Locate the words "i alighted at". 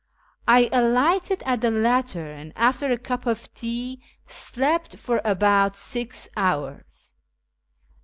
0.47-1.61